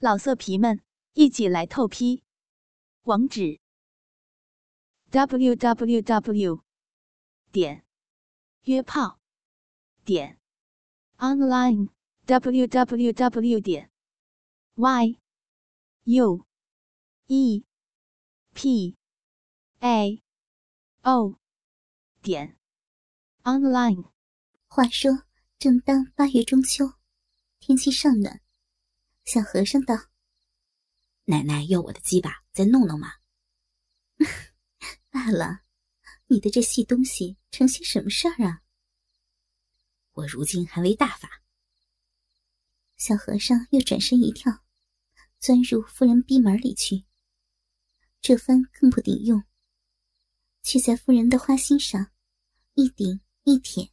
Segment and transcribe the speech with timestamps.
[0.00, 0.80] 老色皮们，
[1.14, 2.22] 一起来透批！
[3.02, 3.58] 网址
[5.10, 6.62] ：w w w
[7.50, 7.84] 点
[8.62, 9.18] 约炮
[10.04, 10.38] 点
[11.16, 11.88] online
[12.26, 13.90] w w w 点
[14.76, 15.18] y
[16.04, 16.46] u
[17.26, 17.64] e
[18.54, 18.96] p
[19.80, 20.22] a
[21.02, 21.40] o
[22.22, 22.56] 点
[23.42, 24.12] online。
[24.68, 25.24] 话说，
[25.58, 26.94] 正当八月中秋，
[27.58, 28.40] 天气尚暖。
[29.30, 29.94] 小和尚道
[31.28, 33.12] ：“奶奶要我的鸡巴再弄弄吗？”
[35.12, 35.64] 罢了，
[36.28, 38.62] 你的这细东西成些什么事儿啊？
[40.12, 41.42] 我如今还为大法。
[42.96, 44.64] 小和尚又转身一跳，
[45.38, 47.04] 钻入夫人逼门里去。
[48.22, 49.44] 这番更不顶用，
[50.62, 52.12] 却在夫人的花心上
[52.72, 53.90] 一顶一舔，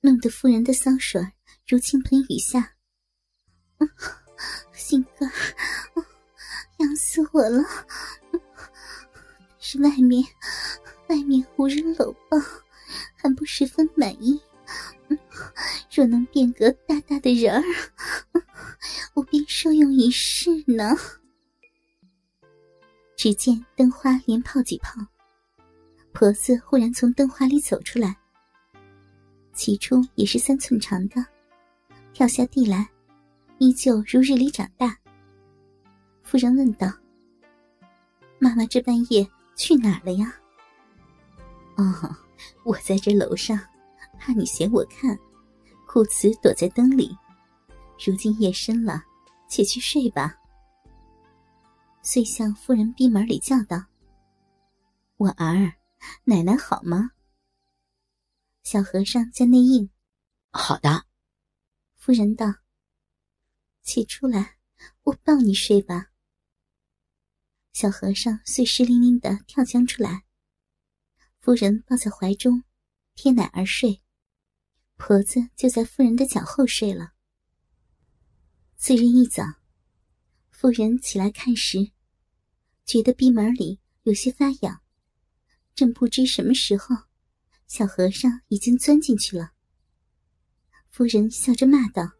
[0.00, 1.32] 弄得夫人的骚水
[1.66, 2.76] 如倾盆雨下。
[4.84, 5.32] 心肝，
[6.76, 7.64] 痒死我了！
[9.58, 10.22] 是外面，
[11.08, 12.36] 外面无人搂抱，
[13.16, 14.38] 还不十分满意。
[15.90, 17.62] 若能变个大大的人儿，
[19.14, 20.94] 我便受用一世呢。
[23.16, 25.00] 只见灯花连泡几泡，
[26.12, 28.14] 婆子忽然从灯花里走出来，
[29.54, 31.24] 起初也是三寸长的，
[32.12, 32.90] 跳下地来。
[33.58, 34.96] 依旧如日里长大。
[36.22, 36.92] 夫人问道
[38.40, 40.34] ：“妈妈这半夜去哪儿了呀
[41.76, 42.14] ？”“哦，
[42.64, 43.58] 我在这楼上，
[44.18, 45.18] 怕你嫌我看，
[45.86, 47.16] 故此躲在灯里。
[48.04, 49.04] 如今夜深了，
[49.48, 50.34] 且去睡吧。”
[52.02, 53.82] 遂向夫人闭门里叫道
[55.16, 55.72] ：“我儿，
[56.24, 57.12] 奶奶好吗？”
[58.64, 59.88] 小和尚在内应
[60.50, 61.04] ：“好的。”
[61.96, 62.52] 夫人道。
[63.94, 64.56] 起出来，
[65.04, 66.10] 我抱你睡吧。
[67.72, 70.24] 小和尚遂湿淋淋的跳江出来，
[71.38, 72.64] 夫人抱在怀中，
[73.14, 74.02] 贴奶而睡，
[74.96, 77.12] 婆子就在夫人的脚后睡了。
[78.76, 79.44] 次日一早，
[80.50, 81.92] 夫人起来看时，
[82.84, 84.82] 觉得闭门里有些发痒，
[85.76, 86.96] 正不知什么时候，
[87.68, 89.52] 小和尚已经钻进去了。
[90.90, 92.10] 夫人笑着骂道。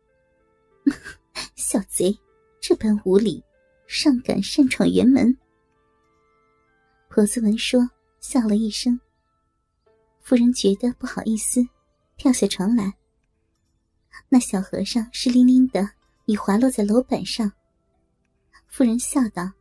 [1.56, 2.16] 小贼，
[2.60, 3.42] 这般无礼，
[3.86, 5.36] 尚敢擅闯园门！
[7.08, 7.88] 婆子闻说，
[8.20, 8.98] 笑了一声。
[10.20, 11.60] 夫人觉得不好意思，
[12.16, 12.92] 跳下床来。
[14.28, 15.88] 那小和尚湿淋淋的，
[16.26, 17.52] 已滑落在楼板上。
[18.66, 19.52] 夫人笑道：“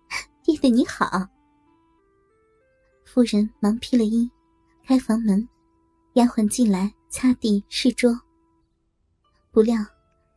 [0.42, 1.28] 爹爹你好。”
[3.04, 4.30] 夫人忙披了衣，
[4.84, 5.46] 开房门，
[6.14, 8.18] 丫鬟进来擦地拭桌。
[9.50, 9.76] 不料。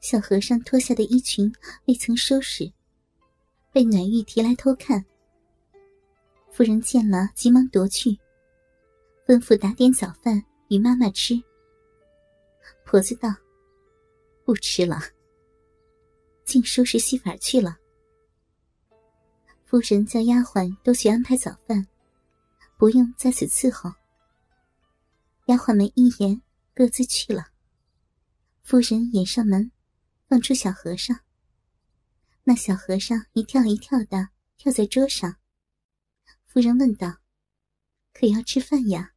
[0.02, 1.54] 小和尚脱下的衣裙
[1.86, 2.70] 未曾收拾，
[3.72, 5.06] 被暖玉提来偷看。
[6.52, 8.10] 夫人见了，急忙夺去，
[9.28, 11.40] 吩咐打点早饭与妈妈吃。
[12.84, 13.30] 婆子道
[14.44, 15.00] ：“不吃了，
[16.44, 17.78] 竟收拾戏法去了。”
[19.64, 21.88] 夫人叫丫鬟都去安排早饭，
[22.76, 23.92] 不用在此伺候。
[25.46, 26.42] 丫鬟们一言，
[26.74, 27.50] 各自去了。
[28.64, 29.72] 夫人掩上门。
[30.32, 31.26] 放出小和尚，
[32.44, 35.42] 那小和尚一跳一跳的跳在桌上。
[36.46, 37.20] 夫人问道
[38.16, 39.14] ：“可要吃饭呀？”“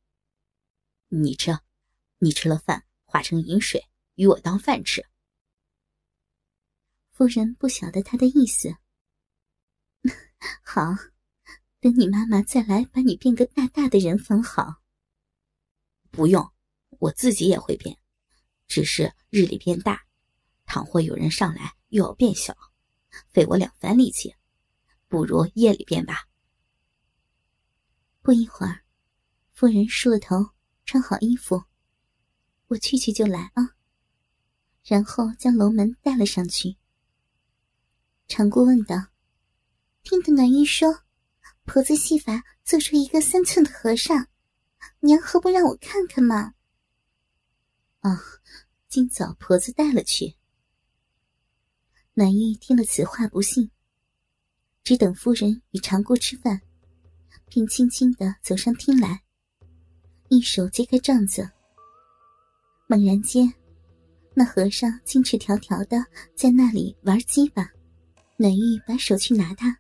[1.07, 1.57] 你吃，
[2.19, 3.81] 你吃了饭化成饮水
[4.17, 5.07] 与我当饭吃。”
[7.15, 8.75] 夫人不晓得他的意思。
[10.67, 10.83] 好，
[11.79, 14.83] 等你妈妈再来把你变个大大的人方好。
[16.11, 16.53] 不用，
[16.99, 17.97] 我自己也会变，
[18.67, 20.05] 只是日里变大。
[20.75, 22.53] 倘或有人上来又要变小，
[23.31, 24.35] 费我两番力气，
[25.07, 26.27] 不如夜里变吧。
[28.21, 28.83] 不一会儿，
[29.53, 30.51] 夫人梳了头，
[30.85, 31.63] 穿好衣服，
[32.67, 33.77] 我去去就来啊。
[34.83, 36.77] 然后将楼门带了上去。
[38.27, 38.97] 长姑问道
[40.03, 41.05] ：“听得暖玉说，
[41.63, 44.27] 婆子戏法做出一个三寸的和尚，
[44.99, 46.55] 娘何不让我看看嘛？”
[48.03, 48.21] 啊，
[48.89, 50.37] 今早婆子带了去。
[52.17, 53.69] 暖玉听了此话，不信。
[54.85, 56.61] 只等夫人与长姑吃饭，
[57.49, 59.21] 便轻轻的走上厅来，
[60.29, 61.51] 一手揭开帐子。
[62.87, 63.53] 猛然间，
[64.33, 66.07] 那和尚竟赤条条的
[66.37, 67.69] 在那里玩鸡巴。
[68.37, 69.77] 暖玉把手去拿他，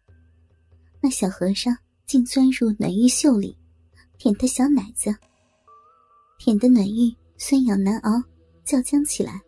[1.01, 3.57] 那小和尚竟钻入暖玉袖里，
[4.19, 5.15] 舔他小奶子，
[6.39, 8.21] 舔得暖玉酸痒难熬，
[8.65, 9.41] 叫僵起来。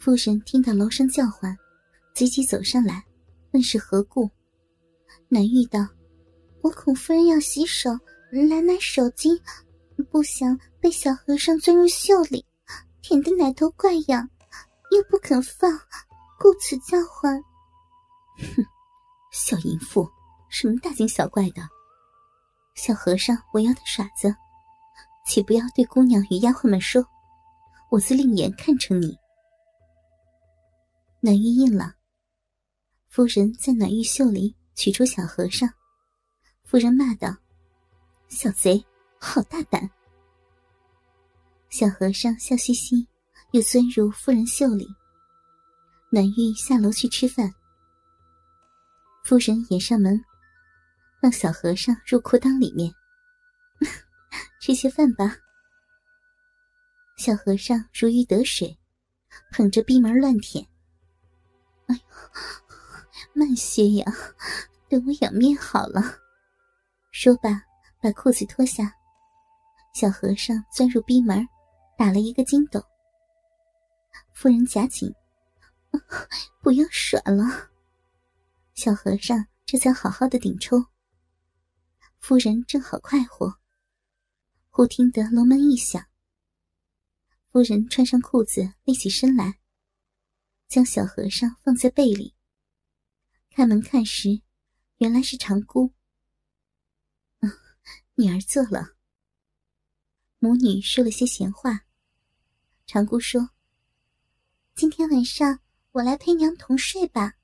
[0.00, 1.54] 夫人听到楼上叫唤，
[2.14, 3.04] 急急走上来，
[3.50, 4.30] 问是何故。
[5.28, 5.86] 南玉道
[6.64, 7.90] ：“我孔夫人要洗手，
[8.32, 9.38] 来拿手巾，
[10.10, 12.42] 不想被小和尚钻入袖里，
[13.02, 14.26] 舔得奶头怪痒，
[14.90, 15.70] 又不肯放，
[16.38, 17.38] 故此叫唤。”
[18.40, 18.64] 哼，
[19.32, 20.08] 小淫妇，
[20.48, 21.60] 什么大惊小怪的？
[22.74, 24.34] 小和尚，我要的傻子，
[25.26, 27.06] 岂不要对姑娘与丫鬟们说？
[27.90, 29.14] 我自另眼看成你。
[31.22, 31.96] 暖玉应了。
[33.08, 35.68] 夫人在暖玉袖里取出小和尚，
[36.64, 37.36] 夫人骂道
[38.28, 38.82] ：“小贼，
[39.18, 39.90] 好大胆！”
[41.68, 43.06] 小和尚笑嘻嘻，
[43.50, 44.88] 又钻入夫人袖里。
[46.10, 47.52] 暖玉下楼去吃饭，
[49.24, 50.24] 夫人掩上门，
[51.20, 52.90] 让小和尚入裤裆里面
[54.62, 55.36] 吃些饭吧。
[57.18, 58.78] 小和尚如鱼得水，
[59.52, 60.66] 捧着闭门乱舔。
[61.90, 62.00] 哎呦，
[63.32, 64.04] 慢些呀，
[64.88, 66.02] 等我仰面好了。
[67.10, 67.62] 说罢，
[68.00, 68.94] 把裤子脱下。
[69.92, 71.46] 小和尚钻入逼门，
[71.98, 72.80] 打了一个筋斗。
[74.32, 75.12] 夫人夹紧，
[76.62, 77.70] 不要耍了。
[78.74, 80.82] 小和尚这才好好的顶抽。
[82.20, 83.52] 夫人正好快活，
[84.70, 86.04] 忽听得楼门一响。
[87.50, 89.59] 夫人穿上裤子，立起身来，
[90.70, 92.32] 将小和尚放在被里。
[93.50, 94.40] 开门看时，
[94.98, 95.92] 原来是长姑。
[97.40, 97.50] 嗯，
[98.14, 98.94] 女儿坐了。
[100.38, 101.86] 母女说了些闲话。
[102.86, 103.50] 长姑说
[104.76, 105.58] ：“今天晚上
[105.90, 107.34] 我来陪娘同睡吧。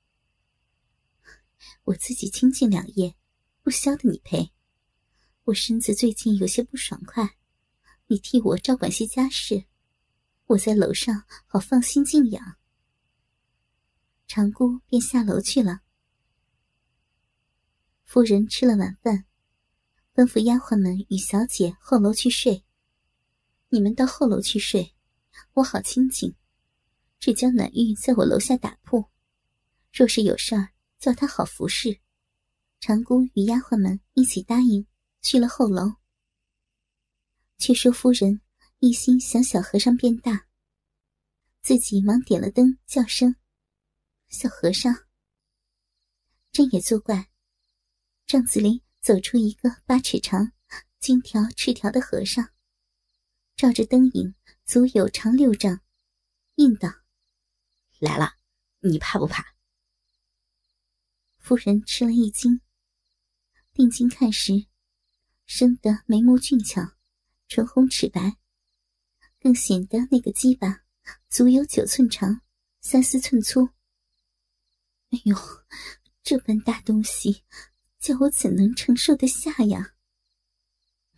[1.83, 3.13] 我自己清静两夜，
[3.61, 4.53] 不消得你陪。
[5.43, 7.35] 我身子最近有些不爽快，
[8.07, 9.65] 你替我照管些家事。”
[10.47, 12.57] 我在楼上好放心静养。
[14.27, 15.81] 长姑便下楼去了。
[18.03, 19.25] 夫人吃了晚饭，
[20.13, 22.63] 吩咐丫鬟们与小姐后楼去睡。
[23.69, 24.93] 你们到后楼去睡，
[25.53, 26.35] 我好清静。
[27.19, 29.05] 只叫暖玉在我楼下打铺。
[29.91, 30.69] 若是有事儿，
[30.99, 31.99] 叫他好服侍。
[32.79, 34.85] 长姑与丫鬟们一起答应，
[35.21, 35.95] 去了后楼。
[37.57, 38.41] 却说夫人。
[38.79, 40.45] 一心想小和尚变大，
[41.63, 43.35] 自己忙点了灯，叫声
[44.29, 44.93] ：“小和尚。”
[46.51, 47.29] 正也作怪，
[48.25, 50.53] 帐子里走出一个八尺长、
[50.99, 52.51] 金条赤条的和尚，
[53.55, 54.33] 照着灯影，
[54.65, 55.81] 足有长六丈，
[56.55, 56.89] 应道
[57.99, 58.33] ：“来了，
[58.79, 59.45] 你怕不怕？”
[61.37, 62.59] 夫人吃了一惊，
[63.71, 64.67] 定睛看时，
[65.45, 66.97] 生得眉目俊俏，
[67.47, 68.37] 唇红齿白。
[69.39, 70.83] 更显得那个鸡巴
[71.29, 72.41] 足有九寸长，
[72.81, 73.69] 三四寸粗。
[75.11, 75.35] 哎呦，
[76.21, 77.43] 这般大东西，
[77.99, 79.95] 叫我怎能承受得下呀？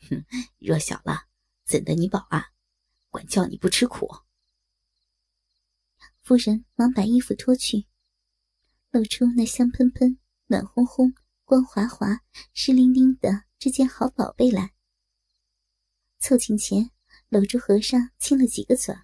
[0.10, 0.26] 哼，
[0.60, 1.28] 弱小了，
[1.66, 2.52] 怎得你饱啊？
[3.10, 4.08] 管教你不吃苦。
[6.22, 7.88] 夫人忙把衣服脱去，
[8.92, 11.14] 露出那香喷喷、暖烘烘、
[11.44, 12.22] 光滑滑、
[12.54, 14.74] 湿淋淋的这件好宝贝来，
[16.20, 16.92] 凑近前。
[17.28, 18.96] 搂住和尚亲了几个嘴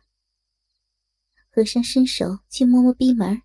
[1.52, 3.44] 和尚伸手去摸摸逼门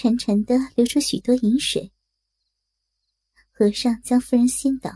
[0.00, 1.92] 潺潺的流出许多银水。
[3.52, 4.90] 和尚将夫人掀倒，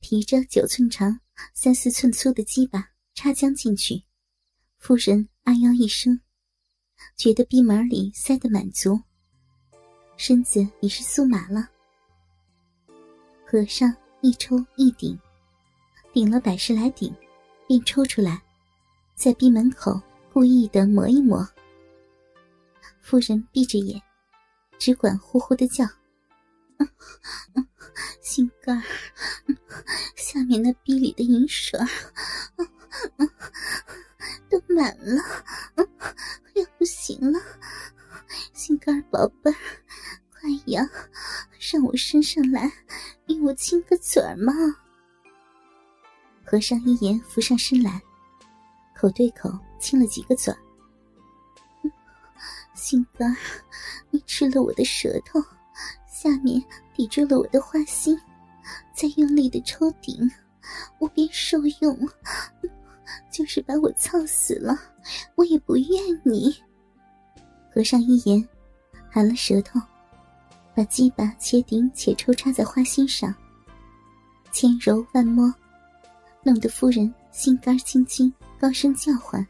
[0.00, 1.20] 提着九寸长、
[1.54, 4.04] 三四寸粗的鸡巴插将进去，
[4.76, 6.20] 夫人啊吆一声，
[7.16, 9.00] 觉得逼门里塞得满足，
[10.18, 11.70] 身子已是酥麻了。
[13.46, 15.18] 和尚一抽一顶，
[16.12, 17.10] 顶了百十来顶。
[17.66, 18.42] 便抽出来，
[19.14, 19.98] 在逼门口
[20.32, 21.46] 故意的磨一磨。
[23.08, 24.02] 夫人闭着眼，
[24.78, 25.82] 只管呼呼的叫
[28.20, 28.84] ：“心肝儿，
[30.14, 31.80] 下面那逼里的银水
[34.50, 35.22] 都满了，
[36.52, 37.40] 要不行了，
[38.52, 39.56] 心肝儿宝贝儿，
[40.30, 40.86] 快呀，
[41.72, 42.70] 让我伸上来，
[43.26, 44.52] 与我亲个嘴儿嘛。”
[46.44, 48.02] 和尚一言浮上身来，
[48.94, 49.50] 口对口
[49.80, 50.54] 亲了几个嘴。
[52.78, 53.36] 心肝，
[54.10, 55.42] 你吃了我的舌头，
[56.08, 56.62] 下面
[56.94, 58.16] 抵住了我的花心，
[58.94, 60.30] 再用力的抽顶，
[61.00, 62.08] 我便受用。
[63.30, 64.78] 就是把我操死了，
[65.34, 65.88] 我也不怨
[66.22, 66.54] 你。
[67.72, 68.46] 和尚一言，
[69.10, 69.80] 含了舌头，
[70.74, 73.34] 把鸡巴且顶且抽插在花心上，
[74.52, 75.52] 千柔万摸。
[76.44, 79.46] 弄得夫人心肝青青，高声叫唤。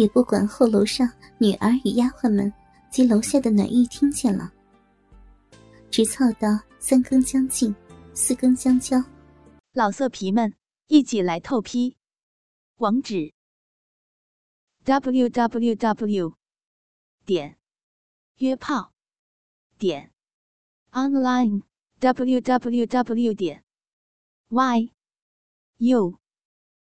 [0.00, 2.50] 也不管后楼上女儿与丫鬟们
[2.90, 4.50] 及楼下的暖玉听见了，
[5.90, 7.74] 直凑到三更将近，
[8.14, 8.96] 四更将交。
[9.74, 10.54] 老色皮们，
[10.86, 11.98] 一起来透批！
[12.78, 13.34] 网址
[14.84, 16.34] ：w w w
[17.26, 17.58] 点
[18.36, 18.94] 约炮
[19.76, 20.10] 点
[20.92, 21.60] online
[21.98, 23.62] w w w 点
[24.48, 24.90] y
[25.76, 26.18] u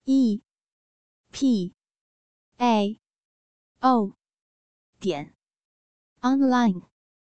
[0.04, 0.42] e
[1.30, 1.74] p
[2.58, 3.00] a.
[3.82, 4.14] O.
[5.00, 5.34] 点。
[6.22, 6.93] Online。